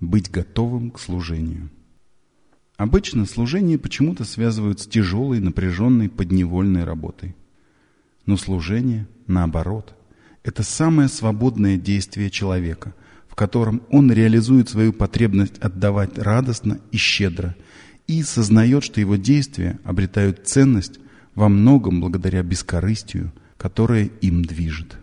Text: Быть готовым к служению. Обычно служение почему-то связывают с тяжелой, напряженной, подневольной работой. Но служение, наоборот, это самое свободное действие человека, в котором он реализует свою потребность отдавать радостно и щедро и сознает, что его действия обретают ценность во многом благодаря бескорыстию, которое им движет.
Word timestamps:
Быть 0.00 0.30
готовым 0.30 0.90
к 0.90 0.98
служению. 0.98 1.70
Обычно 2.76 3.24
служение 3.24 3.78
почему-то 3.78 4.24
связывают 4.24 4.80
с 4.80 4.86
тяжелой, 4.86 5.40
напряженной, 5.40 6.08
подневольной 6.08 6.84
работой. 6.84 7.36
Но 8.26 8.36
служение, 8.36 9.06
наоборот, 9.26 9.94
это 10.42 10.62
самое 10.62 11.08
свободное 11.08 11.76
действие 11.76 12.30
человека, 12.30 12.94
в 13.28 13.34
котором 13.36 13.82
он 13.90 14.12
реализует 14.12 14.68
свою 14.68 14.92
потребность 14.92 15.58
отдавать 15.58 16.18
радостно 16.18 16.80
и 16.90 16.96
щедро 16.96 17.56
и 18.06 18.22
сознает, 18.22 18.84
что 18.84 19.00
его 19.00 19.16
действия 19.16 19.78
обретают 19.84 20.46
ценность 20.46 20.98
во 21.34 21.48
многом 21.48 22.00
благодаря 22.00 22.42
бескорыстию, 22.42 23.32
которое 23.56 24.04
им 24.20 24.44
движет. 24.44 24.98